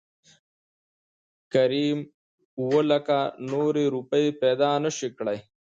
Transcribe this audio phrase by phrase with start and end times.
[1.53, 1.99] کريم
[2.59, 3.17] اووه لکه
[3.51, 5.37] نورې روپۍ پېدا نه شوى کړى.